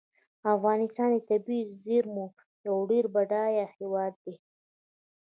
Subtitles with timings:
[0.55, 2.25] افغانستان د طبیعي زیرمو
[2.65, 4.35] یو ډیر بډایه هیواد دی.